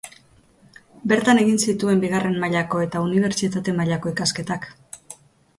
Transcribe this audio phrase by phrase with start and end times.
[1.11, 4.67] Bertan egin zituen bigarren mailako eta unibertsitate mailako ikasketak.